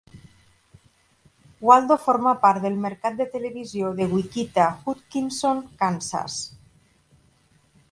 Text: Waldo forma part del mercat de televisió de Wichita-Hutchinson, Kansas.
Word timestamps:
Waldo 1.69 1.97
forma 2.05 2.33
part 2.45 2.63
del 2.63 2.79
mercat 2.87 3.19
de 3.21 3.29
televisió 3.35 3.93
de 4.01 4.09
Wichita-Hutchinson, 4.15 5.63
Kansas. 5.85 6.43